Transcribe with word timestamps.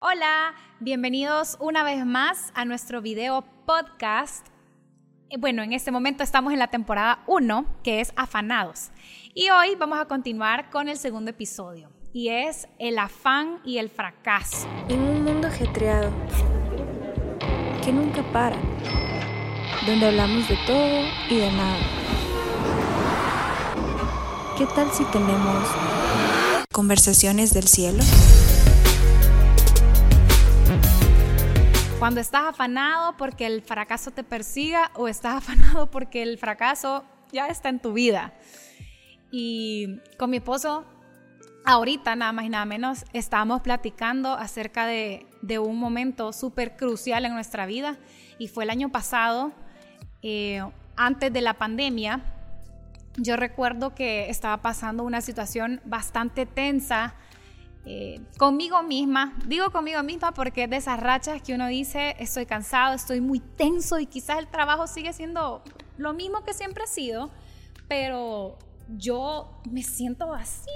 Hola, 0.00 0.54
bienvenidos 0.78 1.56
una 1.58 1.82
vez 1.82 2.06
más 2.06 2.52
a 2.54 2.64
nuestro 2.64 3.02
video 3.02 3.44
podcast. 3.66 4.46
Eh, 5.28 5.38
Bueno, 5.38 5.64
en 5.64 5.72
este 5.72 5.90
momento 5.90 6.22
estamos 6.22 6.52
en 6.52 6.60
la 6.60 6.68
temporada 6.68 7.24
1, 7.26 7.66
que 7.82 8.00
es 8.00 8.12
Afanados. 8.14 8.90
Y 9.34 9.50
hoy 9.50 9.74
vamos 9.74 9.98
a 9.98 10.04
continuar 10.04 10.70
con 10.70 10.88
el 10.88 10.98
segundo 10.98 11.32
episodio, 11.32 11.90
y 12.12 12.28
es 12.28 12.68
el 12.78 12.96
afán 12.96 13.58
y 13.64 13.78
el 13.78 13.90
fracaso. 13.90 14.68
En 14.88 15.00
un 15.00 15.24
mundo 15.24 15.48
ajetreado 15.48 16.12
que 17.84 17.92
nunca 17.92 18.22
para, 18.32 18.56
donde 19.84 20.06
hablamos 20.06 20.48
de 20.48 20.58
todo 20.64 21.06
y 21.28 21.38
de 21.38 21.50
nada. 21.50 21.84
¿Qué 24.56 24.64
tal 24.66 24.92
si 24.92 25.02
tenemos 25.06 25.68
conversaciones 26.70 27.52
del 27.52 27.66
cielo? 27.66 28.04
Cuando 31.98 32.20
estás 32.20 32.44
afanado 32.44 33.16
porque 33.16 33.44
el 33.44 33.60
fracaso 33.60 34.12
te 34.12 34.22
persiga 34.22 34.92
o 34.94 35.08
estás 35.08 35.34
afanado 35.38 35.90
porque 35.90 36.22
el 36.22 36.38
fracaso 36.38 37.04
ya 37.32 37.48
está 37.48 37.70
en 37.70 37.80
tu 37.80 37.92
vida. 37.92 38.34
Y 39.32 39.98
con 40.16 40.30
mi 40.30 40.36
esposo, 40.36 40.84
ahorita 41.64 42.14
nada 42.14 42.30
más 42.30 42.44
y 42.44 42.50
nada 42.50 42.64
menos, 42.66 43.04
estábamos 43.12 43.62
platicando 43.62 44.32
acerca 44.34 44.86
de, 44.86 45.26
de 45.42 45.58
un 45.58 45.76
momento 45.76 46.32
súper 46.32 46.76
crucial 46.76 47.24
en 47.24 47.34
nuestra 47.34 47.66
vida 47.66 47.98
y 48.38 48.46
fue 48.46 48.62
el 48.62 48.70
año 48.70 48.90
pasado, 48.90 49.52
eh, 50.22 50.62
antes 50.96 51.32
de 51.32 51.40
la 51.40 51.54
pandemia. 51.54 52.20
Yo 53.16 53.36
recuerdo 53.36 53.96
que 53.96 54.30
estaba 54.30 54.58
pasando 54.58 55.02
una 55.02 55.20
situación 55.20 55.80
bastante 55.84 56.46
tensa 56.46 57.16
eh, 57.90 58.20
conmigo 58.36 58.82
misma. 58.82 59.38
Digo 59.46 59.70
conmigo 59.70 60.02
misma 60.02 60.32
porque 60.32 60.64
es 60.64 60.70
de 60.70 60.76
esas 60.76 61.00
rachas 61.00 61.40
que 61.40 61.54
uno 61.54 61.68
dice, 61.68 62.14
estoy 62.18 62.44
cansado, 62.44 62.94
estoy 62.94 63.22
muy 63.22 63.40
tenso 63.40 63.98
y 63.98 64.04
quizás 64.04 64.38
el 64.40 64.46
trabajo 64.46 64.86
sigue 64.86 65.14
siendo 65.14 65.62
lo 65.96 66.12
mismo 66.12 66.44
que 66.44 66.52
siempre 66.52 66.84
ha 66.84 66.86
sido, 66.86 67.30
pero 67.88 68.58
yo 68.98 69.62
me 69.70 69.82
siento 69.82 70.34
así. 70.34 70.68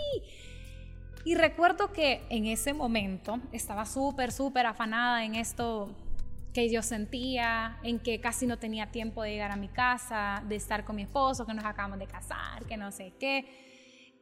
Y 1.27 1.35
recuerdo 1.35 1.93
que 1.93 2.25
en 2.31 2.47
ese 2.47 2.73
momento 2.73 3.41
estaba 3.53 3.85
súper, 3.85 4.33
súper 4.33 4.65
afanada 4.65 5.23
en 5.23 5.35
esto 5.35 5.95
que 6.55 6.71
yo 6.71 6.81
sentía, 6.81 7.79
en 7.83 7.99
que 7.99 8.23
casi 8.23 8.47
no 8.47 8.59
tenía 8.59 8.91
tiempo 8.91 9.23
de 9.23 9.33
llegar 9.33 9.51
a 9.53 9.57
mi 9.57 9.69
casa, 9.69 10.43
de 10.49 10.57
estar 10.57 10.87
con 10.87 10.97
mi 10.97 11.03
esposo, 11.03 11.45
que 11.45 11.53
nos 11.53 11.67
acabamos 11.67 11.99
de 11.99 12.07
casar, 12.07 12.65
que 12.65 12.79
no 12.79 12.91
sé 12.91 13.13
qué. 13.21 13.45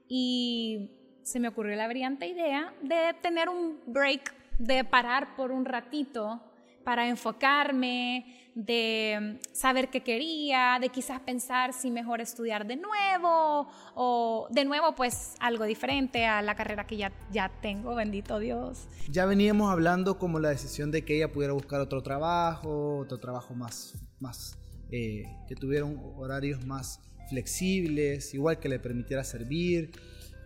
Y 0.09 1.00
se 1.23 1.41
me 1.41 1.49
ocurrió 1.49 1.77
la 1.77 1.89
brillante 1.89 2.27
idea 2.27 2.73
de 2.83 3.15
tener 3.23 3.49
un 3.49 3.81
break, 3.87 4.35
de 4.59 4.85
parar 4.85 5.37
por 5.37 5.51
un 5.53 5.65
ratito 5.65 6.43
para 6.85 7.09
enfocarme, 7.09 8.53
de 8.55 9.39
saber 9.53 9.91
qué 9.91 10.03
quería, 10.03 10.79
de 10.81 10.89
quizás 10.89 11.21
pensar 11.21 11.73
si 11.73 11.91
mejor 11.91 12.21
estudiar 12.21 12.67
de 12.67 12.77
nuevo 12.77 13.69
o 13.95 14.49
de 14.51 14.65
nuevo 14.65 14.95
pues 14.95 15.35
algo 15.41 15.65
diferente 15.65 16.27
a 16.27 16.43
la 16.43 16.55
carrera 16.55 16.87
que 16.87 16.97
ya, 16.97 17.13
ya 17.31 17.51
tengo, 17.61 17.95
bendito 17.95 18.39
Dios. 18.39 18.89
Ya 19.09 19.27
veníamos 19.27 19.71
hablando 19.71 20.19
como 20.19 20.39
la 20.41 20.49
decisión 20.49 20.91
de 20.91 21.05
que 21.05 21.17
ella 21.17 21.31
pudiera 21.33 21.53
buscar 21.53 21.81
otro 21.81 22.03
trabajo, 22.03 22.99
otro 22.99 23.19
trabajo 23.19 23.55
más, 23.55 23.95
más 24.19 24.59
eh, 24.91 25.25
que 25.49 25.55
tuviera 25.55 25.87
horarios 25.87 26.67
más 26.67 27.01
flexibles, 27.29 28.35
igual 28.35 28.59
que 28.59 28.69
le 28.69 28.81
permitiera 28.81 29.23
servir, 29.23 29.93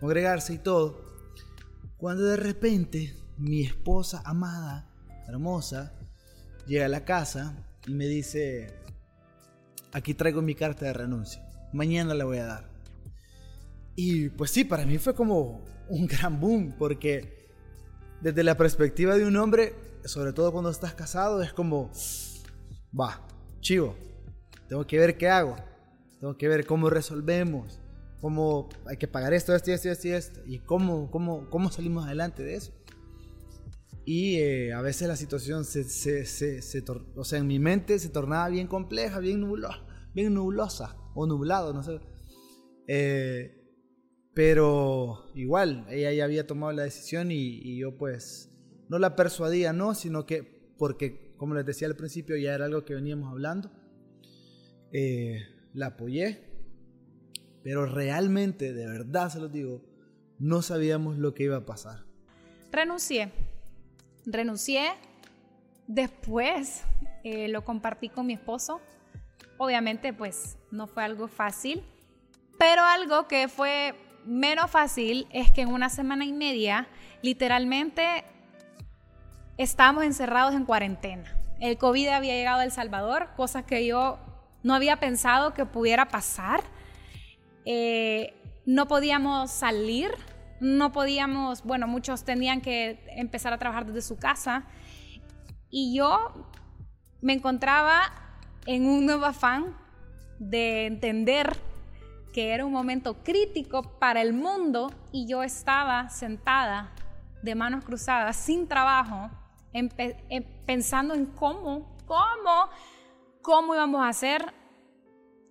congregarse 0.05 0.53
y 0.53 0.59
todo. 0.59 1.01
Cuando 1.97 2.25
de 2.25 2.37
repente 2.37 3.15
mi 3.39 3.63
esposa 3.63 4.21
amada, 4.23 4.87
hermosa, 5.27 5.93
llega 6.67 6.85
a 6.85 6.89
la 6.89 7.03
casa 7.05 7.65
y 7.87 7.91
me 7.91 8.05
dice, 8.05 8.71
aquí 9.93 10.13
traigo 10.13 10.43
mi 10.43 10.53
carta 10.53 10.85
de 10.85 10.93
renuncia, 10.93 11.43
mañana 11.73 12.13
la 12.13 12.23
voy 12.23 12.37
a 12.37 12.45
dar. 12.45 12.69
Y 13.95 14.29
pues 14.29 14.51
sí, 14.51 14.63
para 14.63 14.85
mí 14.85 14.99
fue 14.99 15.15
como 15.15 15.65
un 15.89 16.05
gran 16.05 16.39
boom, 16.39 16.75
porque 16.77 17.49
desde 18.21 18.43
la 18.43 18.55
perspectiva 18.55 19.17
de 19.17 19.25
un 19.25 19.37
hombre, 19.37 19.73
sobre 20.03 20.33
todo 20.33 20.51
cuando 20.51 20.69
estás 20.69 20.93
casado, 20.93 21.41
es 21.41 21.51
como, 21.51 21.89
va, 22.97 23.25
chivo, 23.59 23.95
tengo 24.69 24.85
que 24.85 24.99
ver 24.99 25.17
qué 25.17 25.29
hago, 25.29 25.55
tengo 26.19 26.37
que 26.37 26.47
ver 26.47 26.67
cómo 26.67 26.91
resolvemos, 26.91 27.79
cómo 28.25 28.69
hay 28.87 28.97
que 28.97 29.07
pagar 29.07 29.35
esto, 29.35 29.53
esto, 29.53 29.71
esto, 29.71 29.87
esto, 29.87 30.07
esto 30.07 30.41
y 30.47 30.57
cómo, 30.57 31.11
cómo, 31.11 31.47
cómo 31.51 31.69
salimos 31.69 32.07
adelante 32.07 32.41
de 32.41 32.55
eso. 32.55 32.73
Y 34.03 34.37
eh, 34.37 34.73
a 34.73 34.81
veces 34.81 35.07
la 35.07 35.15
situación 35.15 35.63
se, 35.63 35.83
se, 35.83 36.25
se, 36.25 36.63
se 36.63 36.83
o 37.15 37.23
sea, 37.23 37.37
en 37.37 37.45
mi 37.45 37.59
mente 37.59 37.99
se 37.99 38.09
tornaba 38.09 38.49
bien 38.49 38.65
compleja, 38.65 39.19
bien, 39.19 39.41
nublo, 39.41 39.69
bien 40.15 40.33
nublosa 40.33 40.97
o 41.13 41.27
nublado, 41.27 41.71
no 41.71 41.83
sé. 41.83 41.99
Eh, 42.87 43.61
pero 44.33 45.25
igual, 45.35 45.85
ella 45.91 46.11
ya 46.11 46.23
había 46.23 46.47
tomado 46.47 46.71
la 46.71 46.81
decisión 46.81 47.29
y, 47.29 47.35
y, 47.37 47.77
yo 47.77 47.95
pues 47.95 48.49
no 48.89 48.97
la 48.97 49.15
persuadía, 49.15 49.71
no, 49.71 49.93
sino 49.93 50.25
que 50.25 50.73
porque, 50.79 51.35
como 51.37 51.53
les 51.53 51.67
decía 51.67 51.87
al 51.87 51.95
principio, 51.95 52.35
ya 52.37 52.55
era 52.55 52.65
algo 52.65 52.85
que 52.85 52.95
veníamos 52.95 53.29
hablando, 53.29 53.69
eh, 54.91 55.43
la 55.75 55.87
apoyé, 55.87 56.54
pero 57.65 57.85
realmente, 57.85 58.71
de 58.71 58.87
verdad 58.87 59.29
se 59.29 59.39
los 59.39 59.51
digo, 59.51 59.81
no 60.39 60.61
sabíamos 60.61 61.17
lo 61.17 61.33
que 61.33 61.43
iba 61.43 61.57
a 61.57 61.65
pasar. 61.65 62.05
Renuncié 62.71 63.33
renuncié. 64.25 64.93
Después 65.87 66.83
eh, 67.23 67.47
lo 67.47 67.63
compartí 67.63 68.09
con 68.09 68.27
mi 68.27 68.33
esposo. 68.33 68.81
Obviamente, 69.57 70.13
pues 70.13 70.57
no 70.71 70.87
fue 70.87 71.03
algo 71.03 71.27
fácil, 71.27 71.83
pero 72.57 72.83
algo 72.83 73.27
que 73.27 73.47
fue 73.47 73.95
menos 74.25 74.69
fácil 74.69 75.27
es 75.31 75.51
que 75.51 75.61
en 75.61 75.69
una 75.69 75.89
semana 75.89 76.25
y 76.25 76.33
media, 76.33 76.87
literalmente, 77.21 78.25
estábamos 79.57 80.03
encerrados 80.03 80.53
en 80.55 80.65
cuarentena. 80.65 81.35
El 81.59 81.77
COVID 81.77 82.09
había 82.09 82.33
llegado 82.33 82.59
a 82.59 82.65
El 82.65 82.71
Salvador, 82.71 83.29
cosas 83.35 83.63
que 83.63 83.85
yo 83.87 84.19
no 84.63 84.73
había 84.73 84.99
pensado 84.99 85.53
que 85.53 85.65
pudiera 85.65 86.07
pasar. 86.07 86.61
Eh, 87.65 88.33
no 88.65 88.87
podíamos 88.87 89.51
salir, 89.51 90.11
no 90.59 90.91
podíamos, 90.91 91.63
bueno, 91.63 91.87
muchos 91.87 92.23
tenían 92.23 92.61
que 92.61 93.03
empezar 93.09 93.53
a 93.53 93.57
trabajar 93.57 93.85
desde 93.85 94.01
su 94.01 94.17
casa. 94.17 94.65
Y 95.69 95.95
yo 95.95 96.49
me 97.21 97.33
encontraba 97.33 98.01
en 98.65 98.87
un 98.87 99.05
nuevo 99.05 99.25
afán 99.25 99.75
de 100.39 100.85
entender 100.85 101.57
que 102.33 102.53
era 102.53 102.65
un 102.65 102.73
momento 102.73 103.23
crítico 103.23 103.97
para 103.97 104.21
el 104.21 104.33
mundo 104.33 104.91
y 105.11 105.27
yo 105.27 105.41
estaba 105.41 106.09
sentada 106.09 106.91
de 107.41 107.55
manos 107.55 107.85
cruzadas, 107.85 108.35
sin 108.35 108.67
trabajo, 108.67 109.29
en, 109.71 109.89
pensando 110.65 111.13
en 111.13 111.27
cómo, 111.27 111.95
cómo, 112.05 112.69
cómo 113.41 113.75
íbamos 113.75 114.01
a 114.03 114.09
hacer 114.09 114.53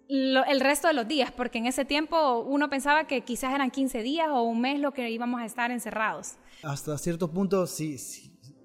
lo, 0.08 0.44
el 0.44 0.60
resto 0.60 0.88
de 0.88 0.94
los 0.94 1.08
días, 1.08 1.32
porque 1.32 1.58
en 1.58 1.66
ese 1.66 1.84
tiempo 1.84 2.40
uno 2.40 2.68
pensaba 2.70 3.06
que 3.06 3.22
quizás 3.22 3.54
eran 3.54 3.70
15 3.70 4.02
días 4.02 4.28
o 4.30 4.42
un 4.42 4.60
mes 4.60 4.80
lo 4.80 4.92
que 4.92 5.10
íbamos 5.10 5.40
a 5.40 5.46
estar 5.46 5.70
encerrados. 5.70 6.34
Hasta 6.62 6.96
cierto 6.98 7.30
punto, 7.30 7.66
si 7.66 7.98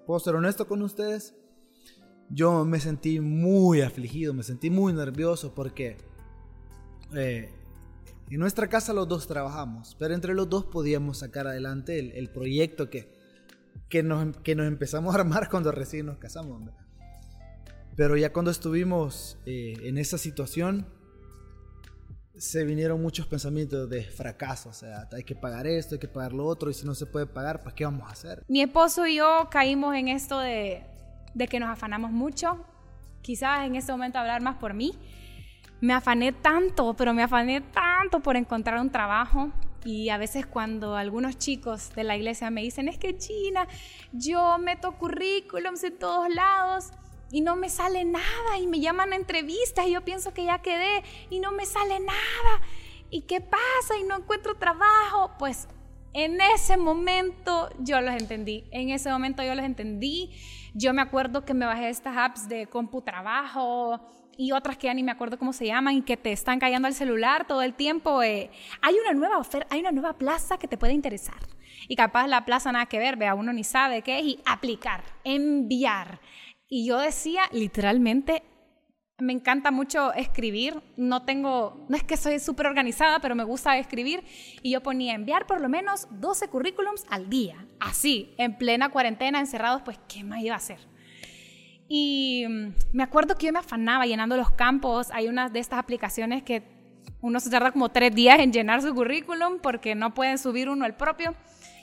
puedo 0.06 0.20
ser 0.20 0.34
honesto 0.34 0.66
con 0.66 0.82
ustedes, 0.82 1.34
yo 2.28 2.64
me 2.64 2.80
sentí 2.80 3.20
muy 3.20 3.80
afligido, 3.80 4.32
me 4.34 4.42
sentí 4.42 4.70
muy 4.70 4.92
nervioso 4.92 5.54
porque 5.54 5.96
eh, 7.14 7.52
en 8.30 8.38
nuestra 8.38 8.68
casa 8.68 8.92
los 8.92 9.08
dos 9.08 9.26
trabajamos, 9.26 9.96
pero 9.98 10.14
entre 10.14 10.34
los 10.34 10.48
dos 10.48 10.64
podíamos 10.64 11.18
sacar 11.18 11.46
adelante 11.48 11.98
el, 11.98 12.12
el 12.12 12.30
proyecto 12.30 12.88
que, 12.88 13.12
que, 13.88 14.02
nos, 14.02 14.36
que 14.38 14.54
nos 14.54 14.66
empezamos 14.66 15.14
a 15.14 15.18
armar 15.18 15.48
cuando 15.50 15.72
recién 15.72 16.06
nos 16.06 16.18
casamos. 16.18 16.62
Pero 17.96 18.16
ya 18.16 18.32
cuando 18.32 18.50
estuvimos 18.50 19.36
eh, 19.46 19.74
en 19.82 19.98
esa 19.98 20.16
situación, 20.16 20.86
se 22.40 22.64
vinieron 22.64 23.02
muchos 23.02 23.26
pensamientos 23.26 23.90
de 23.90 24.02
fracaso, 24.02 24.70
o 24.70 24.72
sea, 24.72 25.06
hay 25.12 25.24
que 25.24 25.34
pagar 25.34 25.66
esto, 25.66 25.94
hay 25.94 25.98
que 25.98 26.08
pagar 26.08 26.32
lo 26.32 26.46
otro, 26.46 26.70
y 26.70 26.74
si 26.74 26.86
no 26.86 26.94
se 26.94 27.04
puede 27.04 27.26
pagar, 27.26 27.62
pues 27.62 27.74
¿qué 27.74 27.84
vamos 27.84 28.08
a 28.08 28.12
hacer? 28.12 28.42
Mi 28.48 28.62
esposo 28.62 29.06
y 29.06 29.16
yo 29.16 29.48
caímos 29.50 29.94
en 29.94 30.08
esto 30.08 30.38
de, 30.38 30.82
de 31.34 31.48
que 31.48 31.60
nos 31.60 31.68
afanamos 31.68 32.10
mucho, 32.10 32.64
quizás 33.20 33.66
en 33.66 33.76
este 33.76 33.92
momento 33.92 34.18
hablar 34.18 34.40
más 34.40 34.56
por 34.56 34.72
mí, 34.72 34.94
me 35.82 35.92
afané 35.92 36.32
tanto, 36.32 36.94
pero 36.94 37.12
me 37.12 37.22
afané 37.22 37.60
tanto 37.60 38.20
por 38.20 38.36
encontrar 38.36 38.80
un 38.80 38.90
trabajo. 38.90 39.50
Y 39.84 40.10
a 40.10 40.18
veces 40.18 40.44
cuando 40.44 40.94
algunos 40.94 41.38
chicos 41.38 41.94
de 41.94 42.04
la 42.04 42.14
iglesia 42.14 42.50
me 42.50 42.60
dicen, 42.60 42.86
es 42.88 42.98
que 42.98 43.16
China, 43.16 43.66
yo 44.12 44.58
meto 44.58 44.92
currículums 44.92 45.82
en 45.84 45.98
todos 45.98 46.28
lados 46.34 46.90
y 47.32 47.40
no 47.40 47.56
me 47.56 47.68
sale 47.68 48.04
nada 48.04 48.58
y 48.60 48.66
me 48.66 48.80
llaman 48.80 49.12
a 49.12 49.16
entrevistas 49.16 49.86
y 49.86 49.92
yo 49.92 50.04
pienso 50.04 50.34
que 50.34 50.44
ya 50.44 50.58
quedé 50.60 51.02
y 51.30 51.40
no 51.40 51.52
me 51.52 51.66
sale 51.66 52.00
nada. 52.00 52.60
¿Y 53.10 53.22
qué 53.22 53.40
pasa? 53.40 53.98
Y 54.00 54.04
no 54.04 54.16
encuentro 54.16 54.56
trabajo. 54.56 55.32
Pues 55.38 55.68
En 56.12 56.40
ese 56.40 56.76
momento 56.76 57.68
yo 57.78 58.00
los 58.00 58.14
entendí, 58.14 58.64
en 58.72 58.90
ese 58.90 59.10
momento 59.10 59.44
yo 59.44 59.54
los 59.54 59.64
entendí. 59.64 60.30
Yo 60.74 60.92
me 60.92 61.02
acuerdo 61.02 61.44
que 61.44 61.54
me 61.54 61.66
bajé 61.66 61.88
estas 61.88 62.16
apps 62.16 62.48
de 62.48 62.66
CompuTrabajo 62.66 64.00
y 64.36 64.52
otras 64.52 64.76
que 64.76 64.86
ya 64.86 64.94
ni 64.94 65.02
me 65.02 65.12
acuerdo 65.12 65.38
cómo 65.38 65.52
se 65.52 65.66
llaman 65.66 65.94
y 65.96 66.02
que 66.02 66.16
te 66.16 66.32
están 66.32 66.58
cayendo 66.58 66.88
al 66.88 66.94
celular 66.94 67.46
todo 67.46 67.62
el 67.62 67.74
tiempo. 67.74 68.22
Eh. 68.22 68.50
Hay 68.82 68.94
una 68.98 69.12
nueva 69.12 69.38
oferta, 69.38 69.72
hay 69.72 69.80
una 69.80 69.92
nueva 69.92 70.14
plaza 70.14 70.58
que 70.58 70.66
te 70.66 70.78
puede 70.78 70.94
interesar. 70.94 71.36
Y 71.88 71.96
capaz 71.96 72.26
la 72.26 72.44
plaza 72.44 72.72
nada 72.72 72.86
que 72.86 72.98
ver, 72.98 73.16
vea, 73.16 73.34
uno 73.34 73.52
ni 73.52 73.64
sabe 73.64 74.02
qué 74.02 74.18
es 74.18 74.24
y 74.24 74.40
aplicar, 74.46 75.02
enviar. 75.24 76.20
Y 76.70 76.86
yo 76.86 76.98
decía 76.98 77.42
literalmente 77.52 78.42
me 79.20 79.32
encanta 79.32 79.70
mucho 79.70 80.12
escribir. 80.14 80.82
No 80.96 81.22
tengo, 81.22 81.84
no 81.88 81.96
es 81.96 82.02
que 82.02 82.16
soy 82.16 82.38
súper 82.38 82.66
organizada, 82.66 83.20
pero 83.20 83.34
me 83.34 83.44
gusta 83.44 83.78
escribir. 83.78 84.24
Y 84.62 84.72
yo 84.72 84.82
ponía 84.82 85.14
enviar 85.14 85.46
por 85.46 85.60
lo 85.60 85.68
menos 85.68 86.08
12 86.10 86.48
currículums 86.48 87.04
al 87.10 87.28
día. 87.28 87.66
Así, 87.78 88.34
en 88.38 88.56
plena 88.56 88.90
cuarentena, 88.90 89.40
encerrados, 89.40 89.82
pues, 89.82 89.98
¿qué 90.08 90.24
más 90.24 90.40
iba 90.42 90.54
a 90.54 90.58
hacer? 90.58 90.78
Y 91.88 92.44
mm, 92.48 92.74
me 92.92 93.02
acuerdo 93.02 93.36
que 93.36 93.46
yo 93.46 93.52
me 93.52 93.58
afanaba 93.58 94.06
llenando 94.06 94.36
los 94.36 94.50
campos. 94.50 95.08
Hay 95.12 95.28
una 95.28 95.48
de 95.48 95.60
estas 95.60 95.78
aplicaciones 95.78 96.42
que 96.42 96.62
uno 97.20 97.40
se 97.40 97.50
tarda 97.50 97.72
como 97.72 97.90
tres 97.90 98.14
días 98.14 98.38
en 98.38 98.52
llenar 98.52 98.82
su 98.82 98.94
currículum 98.94 99.58
porque 99.60 99.94
no 99.94 100.14
pueden 100.14 100.38
subir 100.38 100.68
uno 100.68 100.86
el 100.86 100.94
propio. 100.94 101.34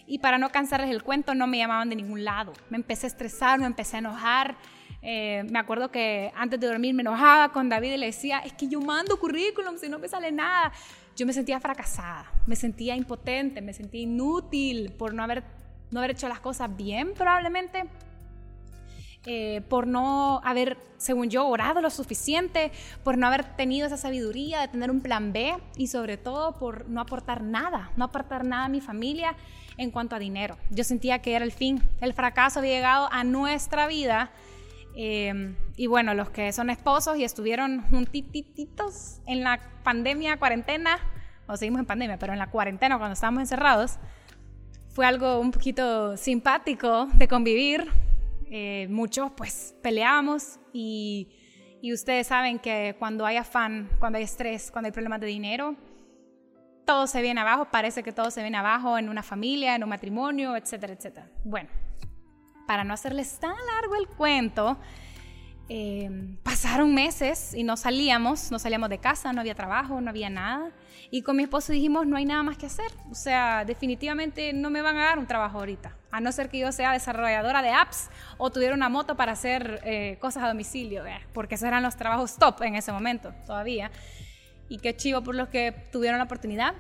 Y 0.08 0.20
para 0.20 0.38
no 0.38 0.50
cansarles 0.50 0.90
el 0.90 1.04
cuento, 1.04 1.36
no 1.36 1.46
me 1.46 1.58
llamaban 1.58 1.90
de 1.90 1.98
ningún 1.98 2.24
lado. 2.24 2.54
Me 2.70 2.78
empecé 2.78 3.06
a 3.06 3.10
estresar, 3.10 3.60
me 3.60 3.66
empecé 3.66 3.98
a 3.98 4.00
enojar 4.00 4.58
eh, 5.02 5.44
me 5.50 5.60
acuerdo 5.60 5.92
que 5.92 6.32
antes 6.36 6.60
de 6.60 6.68
dormir 6.68 6.94
me 6.94 7.02
enojaba 7.02 7.52
con 7.52 7.70
David 7.70 7.94
y 7.94 7.98
le 7.98 8.08
decía, 8.08 8.40
es 8.40 8.54
que 8.54 8.68
yo 8.68 8.82
mando 8.82 9.18
currículum 9.18 9.78
si 9.78 9.90
no 9.90 10.00
me 10.00 10.08
sale 10.08 10.32
nada. 10.32 10.72
Yo 11.16 11.26
me 11.26 11.34
sentía 11.34 11.60
fracasada, 11.60 12.32
me 12.46 12.56
sentía 12.56 12.96
impotente, 12.96 13.62
me 13.62 13.74
sentía 13.74 14.02
inútil 14.02 14.92
por 14.92 15.14
no 15.14 15.24
haber, 15.24 15.44
no 15.92 16.00
haber 16.00 16.12
hecho 16.12 16.28
las 16.28 16.40
cosas 16.40 16.76
bien 16.76 17.14
probablemente. 17.14 17.86
Eh, 19.30 19.62
por 19.68 19.88
no 19.88 20.40
haber, 20.46 20.78
según 20.98 21.30
yo, 21.30 21.46
orado 21.48 21.82
lo 21.82 21.90
suficiente, 21.90 22.72
por 23.04 23.18
no 23.18 23.28
haber 23.28 23.44
tenido 23.58 23.86
esa 23.86 23.98
sabiduría 23.98 24.62
de 24.62 24.70
tener 24.70 24.90
un 24.90 25.02
plan 25.02 25.34
B 25.34 25.54
y 25.76 25.88
sobre 25.88 26.16
todo 26.16 26.58
por 26.58 26.88
no 26.88 27.02
aportar 27.02 27.44
nada, 27.44 27.92
no 27.98 28.06
aportar 28.06 28.46
nada 28.46 28.66
a 28.66 28.70
mi 28.70 28.80
familia 28.80 29.36
en 29.76 29.92
cuanto 29.92 30.16
a 30.16 30.20
dinero. 30.20 30.58
Yo 30.70 30.86
sentía 30.86 31.20
que 31.22 31.34
era 31.34 31.44
el 31.44 31.52
fin, 31.52 31.84
el 32.00 32.14
fracaso 32.14 32.60
había 32.60 32.76
llegado 32.76 33.10
a 33.12 33.26
nuestra 33.26 33.86
vida 33.88 34.32
Em, 35.00 35.56
y 35.76 35.86
bueno, 35.86 36.16
los 36.16 36.32
que 36.32 36.52
son 36.52 36.72
esposos 36.72 37.18
y 37.18 37.24
estuvieron 37.24 37.84
juntititos 37.84 39.20
en 39.28 39.44
la 39.44 39.60
pandemia, 39.84 40.38
cuarentena, 40.38 40.98
o 41.46 41.56
seguimos 41.56 41.82
en 41.82 41.86
pandemia, 41.86 42.18
pero 42.18 42.34
en 42.34 42.40
la 42.40 42.50
cuarentena 42.50 42.98
cuando 42.98 43.14
estábamos 43.14 43.42
encerrados, 43.42 44.00
fue 44.90 45.06
algo 45.06 45.40
un 45.40 45.52
poquito 45.52 46.18
simpático 46.18 47.08
de 47.14 47.28
convivir. 47.28 47.92
Eh, 48.50 48.88
muchos 48.90 49.32
pues 49.36 49.76
peleábamos 49.82 50.60
y, 50.74 51.30
y 51.82 51.94
ustedes 51.94 52.28
saben 52.28 52.60
que 52.60 52.96
cuando 52.98 53.26
hay 53.26 53.38
afán, 53.38 53.90
cuando 54.00 54.18
hay 54.18 54.24
estrés, 54.24 54.72
cuando 54.72 54.88
hay 54.88 54.92
problemas 54.92 55.20
de 55.20 55.28
dinero, 55.28 55.76
todo 56.86 57.06
se 57.06 57.22
viene 57.22 57.42
abajo, 57.42 57.68
parece 57.70 58.02
que 58.02 58.14
todo 58.14 58.32
se 58.32 58.42
viene 58.42 58.58
abajo 58.58 58.98
en 58.98 59.10
una 59.10 59.22
familia, 59.22 59.76
en 59.76 59.84
un 59.84 59.90
matrimonio, 59.90 60.56
etcétera, 60.56 60.94
etcétera. 60.94 61.30
Bueno, 61.44 61.70
para 62.66 62.86
no 62.86 62.94
hacerles 62.94 63.40
tan 63.40 63.56
largo 63.76 63.96
el 63.96 64.08
cuento, 64.08 64.78
eh, 65.70 66.10
pasaron 66.44 66.94
meses 66.94 67.54
y 67.54 67.64
no 67.64 67.76
salíamos, 67.76 68.52
no 68.52 68.60
salíamos 68.60 68.90
de 68.90 69.00
casa, 69.00 69.34
no 69.34 69.42
había 69.42 69.56
trabajo, 69.56 70.00
no 70.00 70.10
había 70.10 70.30
nada. 70.30 70.72
Y 71.12 71.22
con 71.22 71.36
mi 71.36 71.44
esposo 71.44 71.74
dijimos, 71.74 72.08
no 72.08 72.18
hay 72.18 72.26
nada 72.26 72.44
más 72.44 72.58
que 72.58 72.66
hacer. 72.66 72.92
O 73.12 73.16
sea, 73.16 73.66
definitivamente 73.66 74.54
no 74.54 74.70
me 74.70 74.82
van 74.82 74.98
a 74.98 75.06
dar 75.06 75.20
un 75.20 75.28
trabajo 75.28 75.60
ahorita. 75.60 75.96
A 76.12 76.22
no 76.22 76.32
ser 76.32 76.50
que 76.50 76.60
yo 76.60 76.72
sea 76.72 76.94
desarrolladora 76.94 77.62
de 77.62 77.72
apps 77.72 78.10
o 78.38 78.50
tuviera 78.50 78.74
una 78.74 78.90
moto 78.90 79.18
para 79.18 79.34
hacer 79.34 79.82
eh, 79.84 80.18
cosas 80.22 80.44
a 80.44 80.48
domicilio, 80.48 81.04
porque 81.34 81.56
esos 81.56 81.68
eran 81.68 81.84
los 81.84 81.98
trabajos 81.98 82.38
top 82.38 82.62
en 82.62 82.76
ese 82.76 82.92
momento 82.92 83.34
todavía. 83.46 83.92
Y 84.70 84.80
qué 84.80 84.96
chivo 84.96 85.22
por 85.22 85.36
los 85.36 85.50
que 85.50 85.74
tuvieron 85.92 86.18
la 86.18 86.26
oportunidad. 86.26 86.76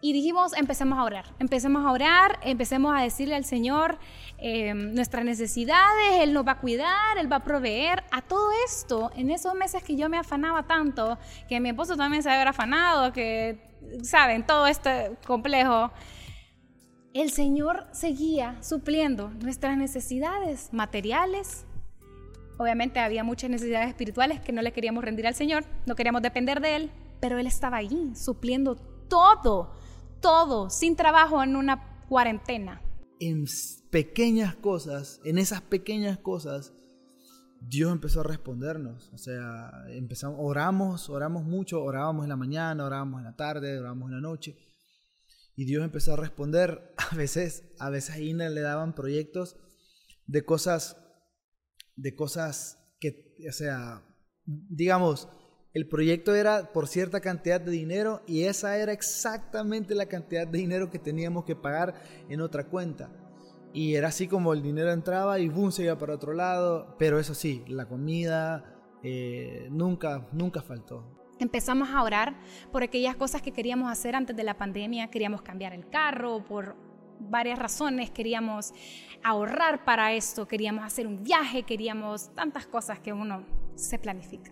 Y 0.00 0.12
dijimos, 0.12 0.52
empecemos 0.56 0.96
a 0.96 1.02
orar, 1.02 1.24
empecemos 1.40 1.84
a 1.84 1.90
orar, 1.90 2.38
empecemos 2.42 2.96
a 2.96 3.02
decirle 3.02 3.34
al 3.34 3.44
Señor 3.44 3.98
eh, 4.38 4.72
nuestras 4.72 5.24
necesidades, 5.24 6.20
Él 6.20 6.32
nos 6.32 6.46
va 6.46 6.52
a 6.52 6.60
cuidar, 6.60 7.18
Él 7.18 7.30
va 7.30 7.36
a 7.36 7.44
proveer. 7.44 8.04
A 8.12 8.22
todo 8.22 8.48
esto, 8.64 9.10
en 9.16 9.30
esos 9.30 9.54
meses 9.54 9.82
que 9.82 9.96
yo 9.96 10.08
me 10.08 10.16
afanaba 10.16 10.62
tanto, 10.68 11.18
que 11.48 11.58
mi 11.58 11.70
esposo 11.70 11.96
también 11.96 12.22
se 12.22 12.30
había 12.30 12.48
afanado, 12.48 13.12
que, 13.12 13.58
saben, 14.02 14.46
todo 14.46 14.68
este 14.68 15.16
complejo, 15.26 15.90
el 17.12 17.30
Señor 17.30 17.88
seguía 17.90 18.62
supliendo 18.62 19.30
nuestras 19.30 19.76
necesidades 19.76 20.72
materiales. 20.72 21.64
Obviamente 22.56 23.00
había 23.00 23.24
muchas 23.24 23.50
necesidades 23.50 23.88
espirituales 23.88 24.40
que 24.40 24.52
no 24.52 24.62
le 24.62 24.72
queríamos 24.72 25.02
rendir 25.02 25.26
al 25.26 25.34
Señor, 25.34 25.64
no 25.86 25.96
queríamos 25.96 26.22
depender 26.22 26.60
de 26.60 26.76
Él, 26.76 26.90
pero 27.18 27.36
Él 27.38 27.48
estaba 27.48 27.78
ahí 27.78 28.12
supliendo 28.14 28.76
todo 29.08 29.72
todo 30.20 30.70
sin 30.70 30.96
trabajo 30.96 31.42
en 31.42 31.56
una 31.56 32.04
cuarentena. 32.08 32.82
En 33.20 33.44
pequeñas 33.90 34.54
cosas, 34.56 35.20
en 35.24 35.38
esas 35.38 35.60
pequeñas 35.60 36.18
cosas, 36.18 36.72
Dios 37.60 37.92
empezó 37.92 38.20
a 38.20 38.24
respondernos. 38.24 39.10
O 39.12 39.18
sea, 39.18 39.70
empezamos, 39.88 40.38
oramos, 40.40 41.10
oramos 41.10 41.44
mucho, 41.44 41.82
orábamos 41.82 42.24
en 42.24 42.30
la 42.30 42.36
mañana, 42.36 42.84
orábamos 42.84 43.18
en 43.18 43.24
la 43.24 43.36
tarde, 43.36 43.78
orábamos 43.78 44.08
en 44.08 44.14
la 44.14 44.20
noche. 44.20 44.56
Y 45.56 45.64
Dios 45.64 45.84
empezó 45.84 46.14
a 46.14 46.16
responder. 46.16 46.94
A 47.10 47.16
veces, 47.16 47.72
a 47.78 47.88
veces 47.88 48.16
a 48.16 48.20
Ina 48.20 48.50
le 48.50 48.60
daban 48.60 48.94
proyectos 48.94 49.56
de 50.26 50.44
cosas, 50.44 50.98
de 51.96 52.14
cosas 52.14 52.76
que, 53.00 53.34
o 53.48 53.52
sea, 53.52 54.02
digamos, 54.44 55.28
el 55.74 55.86
proyecto 55.86 56.34
era 56.34 56.72
por 56.72 56.88
cierta 56.88 57.20
cantidad 57.20 57.60
de 57.60 57.70
dinero 57.70 58.22
y 58.26 58.44
esa 58.44 58.78
era 58.78 58.92
exactamente 58.92 59.94
la 59.94 60.06
cantidad 60.06 60.46
de 60.46 60.58
dinero 60.58 60.90
que 60.90 60.98
teníamos 60.98 61.44
que 61.44 61.56
pagar 61.56 61.94
en 62.28 62.40
otra 62.40 62.64
cuenta. 62.64 63.10
Y 63.72 63.94
era 63.94 64.08
así 64.08 64.26
como 64.26 64.54
el 64.54 64.62
dinero 64.62 64.90
entraba 64.92 65.38
y 65.38 65.48
boom, 65.48 65.72
se 65.72 65.84
iba 65.84 65.98
para 65.98 66.14
otro 66.14 66.32
lado. 66.32 66.96
Pero 66.98 67.18
eso 67.18 67.34
sí, 67.34 67.64
la 67.68 67.86
comida 67.86 68.64
eh, 69.02 69.68
nunca, 69.70 70.26
nunca 70.32 70.62
faltó. 70.62 71.04
Empezamos 71.38 71.90
a 71.90 72.02
orar 72.02 72.40
por 72.72 72.82
aquellas 72.82 73.14
cosas 73.14 73.42
que 73.42 73.52
queríamos 73.52 73.92
hacer 73.92 74.16
antes 74.16 74.34
de 74.34 74.42
la 74.42 74.56
pandemia. 74.56 75.08
Queríamos 75.10 75.42
cambiar 75.42 75.74
el 75.74 75.88
carro 75.88 76.44
por 76.44 76.76
varias 77.20 77.58
razones. 77.58 78.10
Queríamos 78.10 78.72
ahorrar 79.22 79.84
para 79.84 80.12
esto, 80.14 80.48
queríamos 80.48 80.84
hacer 80.84 81.06
un 81.06 81.22
viaje, 81.22 81.62
queríamos 81.64 82.34
tantas 82.34 82.66
cosas 82.66 82.98
que 83.00 83.12
uno 83.12 83.44
se 83.74 83.98
planifica. 83.98 84.50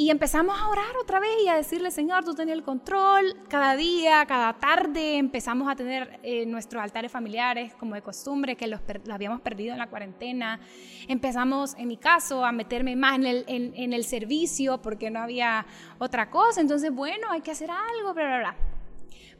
Y 0.00 0.10
empezamos 0.10 0.56
a 0.56 0.68
orar 0.68 0.96
otra 1.02 1.18
vez 1.18 1.32
y 1.44 1.48
a 1.48 1.56
decirle, 1.56 1.90
Señor, 1.90 2.24
tú 2.24 2.32
tenías 2.32 2.56
el 2.56 2.62
control. 2.62 3.34
Cada 3.48 3.74
día, 3.74 4.24
cada 4.26 4.52
tarde 4.52 5.18
empezamos 5.18 5.68
a 5.68 5.74
tener 5.74 6.20
eh, 6.22 6.46
nuestros 6.46 6.80
altares 6.80 7.10
familiares 7.10 7.74
como 7.74 7.96
de 7.96 8.02
costumbre, 8.02 8.54
que 8.54 8.68
los, 8.68 8.80
habíamos 9.10 9.40
perdido 9.40 9.72
en 9.72 9.78
la 9.80 9.88
cuarentena. 9.88 10.60
Empezamos, 11.08 11.74
en 11.76 11.88
mi 11.88 11.96
caso, 11.96 12.44
a 12.44 12.52
meterme 12.52 12.94
más 12.94 13.16
en 13.16 13.26
el, 13.26 13.44
en, 13.48 13.92
el 13.92 14.04
servicio 14.04 14.80
porque 14.80 15.10
no 15.10 15.18
había 15.18 15.66
otra 15.98 16.30
cosa. 16.30 16.60
Entonces, 16.60 16.92
bueno, 16.92 17.32
hay 17.32 17.40
que 17.40 17.50
hacer 17.50 17.68
algo, 17.68 18.14
bla, 18.14 18.24
bla, 18.24 18.38
bla. 18.38 18.56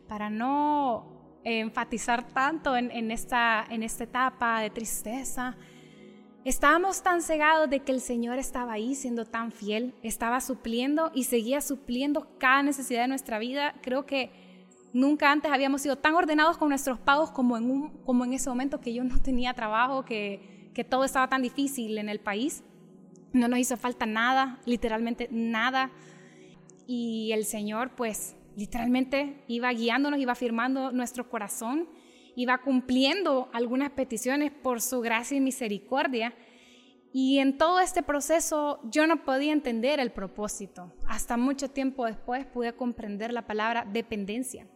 Para 0.08 0.28
no 0.28 1.38
enfatizar 1.44 2.26
tanto 2.32 2.76
en, 2.76 2.90
en, 2.90 3.12
esta, 3.12 3.64
en 3.70 3.84
esta 3.84 4.02
etapa 4.02 4.60
de 4.60 4.70
tristeza, 4.70 5.56
Estábamos 6.48 7.02
tan 7.02 7.20
cegados 7.20 7.68
de 7.68 7.80
que 7.80 7.92
el 7.92 8.00
Señor 8.00 8.38
estaba 8.38 8.72
ahí 8.72 8.94
siendo 8.94 9.26
tan 9.26 9.52
fiel, 9.52 9.92
estaba 10.02 10.40
supliendo 10.40 11.10
y 11.14 11.24
seguía 11.24 11.60
supliendo 11.60 12.26
cada 12.38 12.62
necesidad 12.62 13.02
de 13.02 13.08
nuestra 13.08 13.38
vida. 13.38 13.74
Creo 13.82 14.06
que 14.06 14.30
nunca 14.94 15.30
antes 15.30 15.52
habíamos 15.52 15.82
sido 15.82 15.96
tan 15.96 16.14
ordenados 16.14 16.56
con 16.56 16.70
nuestros 16.70 16.98
pagos 16.98 17.30
como 17.32 17.58
en, 17.58 17.90
como 18.06 18.24
en 18.24 18.32
ese 18.32 18.48
momento 18.48 18.80
que 18.80 18.94
yo 18.94 19.04
no 19.04 19.20
tenía 19.20 19.52
trabajo, 19.52 20.06
que, 20.06 20.70
que 20.72 20.84
todo 20.84 21.04
estaba 21.04 21.28
tan 21.28 21.42
difícil 21.42 21.98
en 21.98 22.08
el 22.08 22.18
país. 22.18 22.64
No 23.34 23.46
nos 23.46 23.58
hizo 23.58 23.76
falta 23.76 24.06
nada, 24.06 24.58
literalmente 24.64 25.28
nada. 25.30 25.90
Y 26.86 27.30
el 27.32 27.44
Señor 27.44 27.90
pues 27.94 28.36
literalmente 28.56 29.44
iba 29.48 29.70
guiándonos, 29.74 30.18
iba 30.18 30.34
firmando 30.34 30.92
nuestro 30.92 31.28
corazón 31.28 31.90
iba 32.36 32.58
cumpliendo 32.58 33.48
algunas 33.52 33.90
peticiones 33.90 34.52
por 34.52 34.80
su 34.80 35.00
gracia 35.00 35.36
y 35.36 35.40
misericordia. 35.40 36.34
Y 37.12 37.38
en 37.38 37.58
todo 37.58 37.80
este 37.80 38.02
proceso 38.02 38.80
yo 38.84 39.06
no 39.06 39.24
podía 39.24 39.52
entender 39.52 39.98
el 39.98 40.12
propósito. 40.12 40.92
Hasta 41.06 41.36
mucho 41.36 41.70
tiempo 41.70 42.04
después 42.06 42.46
pude 42.46 42.74
comprender 42.74 43.32
la 43.32 43.46
palabra 43.46 43.86
dependencia. 43.90 44.66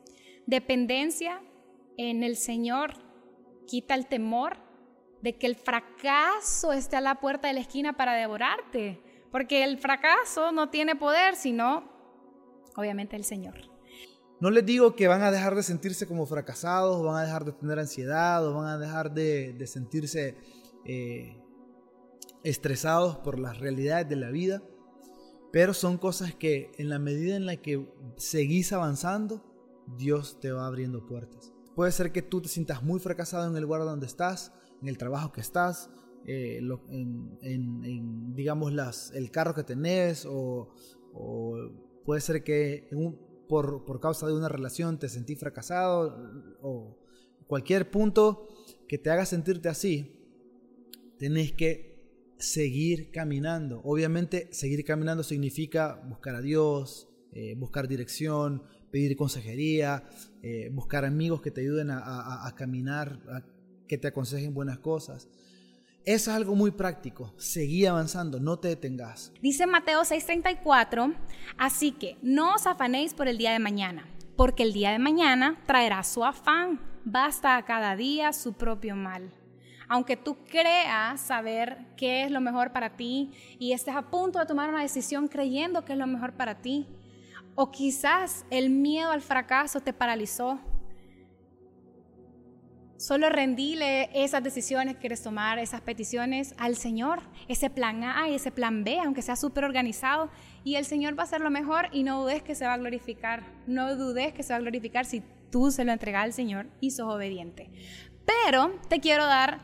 Dependencia 0.46 1.40
en 1.96 2.22
el 2.22 2.36
Señor 2.36 2.94
quita 3.66 3.94
el 3.94 4.06
temor 4.06 4.56
de 5.20 5.36
que 5.36 5.46
el 5.46 5.56
fracaso 5.56 6.72
esté 6.72 6.96
a 6.96 7.00
la 7.00 7.20
puerta 7.20 7.48
de 7.48 7.54
la 7.54 7.60
esquina 7.60 7.92
para 7.92 8.14
devorarte. 8.14 9.00
Porque 9.30 9.64
el 9.64 9.78
fracaso 9.78 10.52
no 10.52 10.68
tiene 10.68 10.96
poder, 10.96 11.36
sino 11.36 11.84
obviamente 12.76 13.16
el 13.16 13.24
Señor. 13.24 13.70
No 14.42 14.50
les 14.50 14.66
digo 14.66 14.96
que 14.96 15.06
van 15.06 15.22
a 15.22 15.30
dejar 15.30 15.54
de 15.54 15.62
sentirse 15.62 16.08
como 16.08 16.26
fracasados, 16.26 17.00
van 17.04 17.14
a 17.14 17.22
dejar 17.22 17.44
de 17.44 17.52
tener 17.52 17.78
ansiedad, 17.78 18.44
o 18.44 18.54
van 18.54 18.66
a 18.66 18.76
dejar 18.76 19.14
de, 19.14 19.56
sentirse 19.68 20.34
eh, 20.84 21.40
estresados 22.42 23.18
por 23.18 23.38
las 23.38 23.60
realidades 23.60 24.08
de 24.08 24.16
la 24.16 24.30
vida, 24.30 24.60
pero 25.52 25.72
son 25.72 25.96
cosas 25.96 26.34
que 26.34 26.72
en 26.76 26.88
la 26.88 26.98
medida 26.98 27.36
en 27.36 27.46
la 27.46 27.58
que 27.58 27.88
seguís 28.16 28.72
avanzando, 28.72 29.44
Dios 29.96 30.40
te 30.40 30.50
va 30.50 30.66
abriendo 30.66 31.06
puertas. 31.06 31.52
Puede 31.76 31.92
ser 31.92 32.10
que 32.10 32.22
tú 32.22 32.42
te 32.42 32.48
sientas 32.48 32.82
muy 32.82 32.98
fracasado 32.98 33.48
en 33.48 33.56
el 33.56 33.62
lugar 33.62 33.82
donde 33.82 34.06
estás, 34.06 34.52
en 34.80 34.88
el 34.88 34.98
trabajo 34.98 35.30
que 35.30 35.40
estás, 35.40 35.88
eh, 36.26 36.60
en, 36.90 38.34
digamos, 38.34 38.72
las, 38.72 39.12
el 39.12 39.30
carro 39.30 39.54
que 39.54 39.62
tenés, 39.62 40.26
o, 40.28 40.68
puede 42.04 42.20
ser 42.20 42.42
que 42.42 42.88
por, 43.48 43.84
por, 43.84 44.00
causa 44.00 44.26
de 44.26 44.34
una 44.34 44.48
relación 44.48 44.98
te 44.98 45.08
sentís 45.08 45.38
fracasado, 45.38 46.16
o 46.62 46.98
cualquier 47.46 47.90
punto 47.90 48.48
que 48.88 48.98
te 48.98 49.10
haga 49.10 49.26
sentirte 49.26 49.68
así, 49.68 50.22
tenés 51.18 51.52
que 51.52 51.92
seguir 52.38 53.10
caminando. 53.10 53.80
Obviamente, 53.84 54.48
seguir 54.52 54.84
caminando 54.84 55.22
significa 55.22 56.02
buscar 56.08 56.34
a 56.34 56.40
Dios, 56.40 57.08
eh, 57.32 57.54
buscar 57.56 57.88
dirección, 57.88 58.64
pedir 58.90 59.16
consejería, 59.16 60.04
eh, 60.42 60.68
buscar 60.72 61.04
amigos 61.04 61.40
que 61.40 61.50
te 61.50 61.62
ayuden 61.62 61.90
a, 61.90 62.52
caminar, 62.56 63.44
que 63.88 63.96
te 63.96 64.08
aconsejen 64.08 64.52
buenas 64.52 64.78
cosas. 64.80 65.28
Eso 66.04 66.30
es 66.30 66.36
algo 66.36 66.54
muy 66.54 66.72
práctico. 66.72 67.32
Seguí 67.36 67.86
avanzando, 67.86 68.40
no 68.40 68.58
te 68.58 68.68
detengas. 68.68 69.32
Dice 69.40 69.66
Mateo 69.66 70.02
6:34, 70.02 71.14
así 71.58 71.92
que 71.92 72.16
no 72.22 72.54
os 72.54 72.66
afanéis 72.66 73.14
por 73.14 73.28
el 73.28 73.38
día 73.38 73.52
de 73.52 73.58
mañana, 73.58 74.08
porque 74.36 74.64
el 74.64 74.72
día 74.72 74.90
de 74.90 74.98
mañana 74.98 75.62
traerá 75.66 76.02
su 76.02 76.24
afán. 76.24 76.80
Basta 77.04 77.56
a 77.56 77.64
cada 77.64 77.96
día 77.96 78.32
su 78.32 78.52
propio 78.52 78.96
mal 78.96 79.32
aunque 79.92 80.16
tú 80.16 80.38
creas 80.50 81.20
saber 81.20 81.76
qué 81.98 82.24
es 82.24 82.30
lo 82.30 82.40
mejor 82.40 82.72
para 82.72 82.96
ti 82.96 83.30
y 83.58 83.72
estés 83.72 83.94
a 83.94 84.08
punto 84.08 84.38
de 84.38 84.46
tomar 84.46 84.70
una 84.70 84.80
decisión 84.80 85.28
creyendo 85.28 85.84
que 85.84 85.92
es 85.92 85.98
lo 85.98 86.06
mejor 86.06 86.32
para 86.32 86.62
ti, 86.62 86.86
o 87.54 87.70
quizás 87.70 88.46
el 88.48 88.70
miedo 88.70 89.10
al 89.10 89.20
fracaso 89.20 89.80
te 89.80 89.92
paralizó. 89.92 90.58
Solo 93.02 93.30
rendile 93.30 94.10
esas 94.14 94.44
decisiones 94.44 94.94
que 94.94 95.00
quieres 95.00 95.24
tomar, 95.24 95.58
esas 95.58 95.80
peticiones 95.80 96.54
al 96.56 96.76
Señor, 96.76 97.18
ese 97.48 97.68
plan 97.68 98.04
A 98.04 98.28
y 98.28 98.34
ese 98.36 98.52
plan 98.52 98.84
B, 98.84 99.00
aunque 99.00 99.22
sea 99.22 99.34
súper 99.34 99.64
organizado, 99.64 100.30
y 100.62 100.76
el 100.76 100.84
Señor 100.84 101.18
va 101.18 101.22
a 101.22 101.26
hacer 101.26 101.40
lo 101.40 101.50
mejor 101.50 101.88
y 101.90 102.04
no 102.04 102.22
dudes 102.22 102.44
que 102.44 102.54
se 102.54 102.64
va 102.64 102.74
a 102.74 102.78
glorificar. 102.78 103.42
No 103.66 103.96
dudes 103.96 104.32
que 104.32 104.44
se 104.44 104.52
va 104.52 104.58
a 104.58 104.60
glorificar 104.60 105.04
si 105.04 105.20
tú 105.50 105.72
se 105.72 105.84
lo 105.84 105.90
entregas 105.90 106.22
al 106.22 106.32
Señor 106.32 106.68
y 106.78 106.92
sos 106.92 107.12
obediente. 107.12 107.72
Pero 108.24 108.78
te 108.88 109.00
quiero 109.00 109.26
dar 109.26 109.58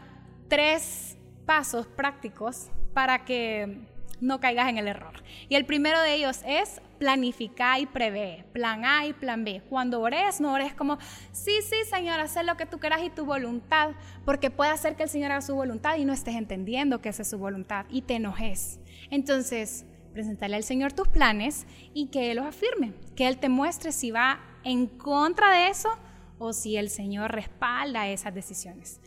tres 0.49 1.17
pasos 1.47 1.87
prácticos 1.87 2.73
para 2.93 3.25
que 3.25 3.87
no 4.21 4.41
caigas 4.41 4.69
en 4.69 4.79
el 4.79 4.89
error. 4.89 5.23
Y 5.49 5.55
el 5.55 5.67
primero 5.67 6.01
de 6.01 6.15
ellos 6.15 6.41
es 6.47 6.81
planificar 6.99 7.81
y 7.81 7.87
prever. 7.87 8.45
Plan 8.47 8.85
A 8.85 9.07
y 9.07 9.13
plan 9.13 9.45
B. 9.45 9.63
Cuando 9.69 10.01
ores, 10.01 10.41
no 10.41 10.53
ores 10.53 10.75
como, 10.75 10.99
sí, 11.33 11.53
sí, 11.63 11.77
Señor, 11.89 12.21
haz 12.21 12.37
lo 12.45 12.57
que 12.57 12.67
tú 12.67 12.79
quieras 12.79 13.03
y 13.03 13.11
tu 13.11 13.25
voluntad, 13.25 13.93
porque 14.25 14.51
puede 14.51 14.71
hacer 14.71 14.97
que 14.97 15.05
el 15.05 15.09
Señor 15.09 15.33
haga 15.33 15.41
su 15.41 15.55
voluntad 15.55 15.97
y 15.97 16.05
no 16.05 16.13
estés 16.13 16.35
entendiendo 16.35 17.01
que 17.01 17.09
esa 17.09 17.23
es 17.23 17.31
su 17.31 17.39
voluntad 17.39 17.87
y 17.89 18.03
te 18.03 18.15
enojes. 18.15 18.81
Entonces, 19.11 19.87
presentarle 20.13 20.57
al 20.57 20.65
Señor 20.65 20.93
tus 20.93 21.09
planes 21.09 21.67
y 21.95 22.07
que 22.07 22.31
Él 22.31 22.39
los 22.39 22.47
afirme, 22.47 22.93
que 23.15 23.29
Él 23.29 23.39
te 23.39 23.49
muestre 23.49 23.93
si 23.93 24.11
va 24.11 24.41
en 24.65 24.87
contra 24.87 25.51
de 25.53 25.69
eso 25.69 25.91
o 26.39 26.53
si 26.53 26.77
el 26.77 26.91
Señor 26.91 27.33
respalda 27.33 28.09
esas 28.09 28.35
decisiones. 28.35 29.01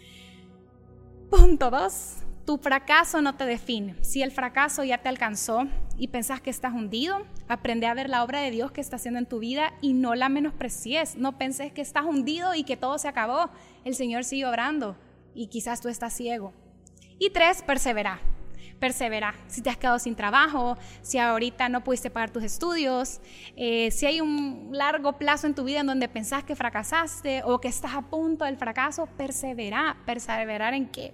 Punto 1.30 1.70
dos, 1.70 2.18
tu 2.46 2.58
fracaso 2.58 3.22
no 3.22 3.36
te 3.36 3.46
define. 3.46 3.96
Si 4.02 4.22
el 4.22 4.32
fracaso 4.32 4.84
ya 4.84 4.98
te 5.00 5.10
alcanzó 5.10 5.68
y 5.98 6.08
pensás 6.08 6.42
que 6.42 6.50
estás 6.50 6.74
hundido, 6.74 7.26
aprende 7.48 7.88
a 7.88 7.94
ver 7.94 8.10
la 8.10 8.24
obra 8.24 8.42
de 8.42 8.52
Dios 8.52 8.72
que 8.72 8.82
está 8.82 8.96
haciendo 8.96 9.20
en 9.20 9.28
tu 9.28 9.40
vida 9.40 9.74
y 9.82 9.94
no 9.94 10.16
la 10.16 10.30
menosprecies. 10.30 11.16
No 11.18 11.38
penses 11.38 11.72
que 11.72 11.82
estás 11.82 12.06
hundido 12.06 12.56
y 12.56 12.64
que 12.64 12.78
todo 12.78 12.98
se 12.98 13.08
acabó. 13.08 13.50
El 13.86 13.96
Señor 13.96 14.24
sigue 14.24 14.46
obrando 14.46 14.96
y 15.34 15.48
quizás 15.48 15.82
tú 15.82 15.90
estás 15.90 16.14
ciego. 16.14 16.54
Y 17.20 17.30
tres, 17.30 17.62
persevera 17.62 18.20
persevera. 18.80 19.34
Si 19.48 19.62
te 19.62 19.70
has 19.70 19.78
quedado 19.78 20.00
sin 20.00 20.16
trabajo, 20.16 20.78
si 21.02 21.18
ahorita 21.18 21.70
no 21.70 21.84
pudiste 21.84 22.10
pagar 22.10 22.32
tus 22.32 22.44
estudios, 22.44 23.22
eh, 23.56 23.92
si 23.92 24.06
hay 24.06 24.22
un 24.22 24.70
largo 24.72 25.18
plazo 25.18 25.48
en 25.48 25.56
tu 25.56 25.64
vida 25.64 25.82
en 25.82 25.88
donde 25.88 26.08
pensás 26.08 26.44
que 26.44 26.56
fracasaste 26.56 27.44
o 27.46 27.60
que 27.60 27.68
estás 27.68 27.94
a 27.96 28.02
punto 28.02 28.46
del 28.46 28.58
fracaso, 28.58 29.08
persevera. 29.18 29.98
¿Perseverar 30.06 30.74
en 30.74 30.88
qué? 30.88 31.14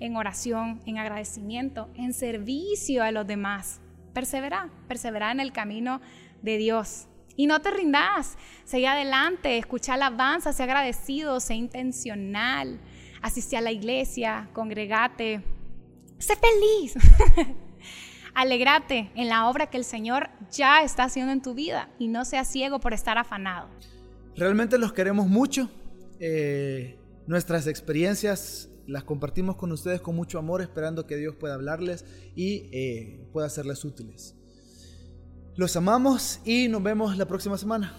En 0.00 0.16
oración, 0.16 0.80
en 0.86 0.98
agradecimiento, 0.98 1.88
en 1.94 2.12
servicio 2.12 3.02
a 3.02 3.10
los 3.10 3.26
demás. 3.26 3.80
Persevera, 4.12 4.70
persevera 4.88 5.30
en 5.32 5.40
el 5.40 5.52
camino 5.52 6.00
de 6.42 6.56
Dios. 6.58 7.08
Y 7.36 7.46
no 7.46 7.60
te 7.60 7.70
rindas, 7.70 8.38
sigue 8.64 8.86
adelante, 8.86 9.58
escucha 9.58 9.94
alabanza, 9.94 10.54
sé 10.54 10.62
agradecido, 10.62 11.38
sé 11.38 11.54
intencional, 11.54 12.80
asiste 13.20 13.58
a 13.58 13.60
la 13.60 13.72
iglesia, 13.72 14.48
congregate, 14.54 15.42
Sé 16.18 16.34
feliz. 16.36 16.94
Alegrate 18.34 19.10
en 19.14 19.28
la 19.28 19.48
obra 19.48 19.68
que 19.68 19.78
el 19.78 19.84
Señor 19.84 20.28
ya 20.50 20.82
está 20.82 21.04
haciendo 21.04 21.32
en 21.32 21.42
tu 21.42 21.54
vida 21.54 21.88
y 21.98 22.08
no 22.08 22.24
seas 22.24 22.48
ciego 22.48 22.80
por 22.80 22.92
estar 22.92 23.18
afanado. 23.18 23.68
Realmente 24.36 24.78
los 24.78 24.92
queremos 24.92 25.26
mucho. 25.26 25.70
Eh, 26.20 26.98
nuestras 27.26 27.66
experiencias 27.66 28.68
las 28.86 29.04
compartimos 29.04 29.56
con 29.56 29.72
ustedes 29.72 30.00
con 30.00 30.14
mucho 30.14 30.38
amor, 30.38 30.62
esperando 30.62 31.06
que 31.06 31.16
Dios 31.16 31.34
pueda 31.34 31.54
hablarles 31.54 32.04
y 32.34 32.68
eh, 32.72 33.26
pueda 33.32 33.48
serles 33.48 33.84
útiles. 33.84 34.34
Los 35.56 35.74
amamos 35.76 36.40
y 36.44 36.68
nos 36.68 36.82
vemos 36.82 37.16
la 37.16 37.26
próxima 37.26 37.56
semana. 37.56 37.96